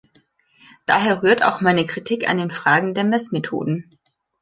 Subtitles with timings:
[0.87, 3.87] Daher rührt auch meine Kritik an den Fragen der Meßmethoden.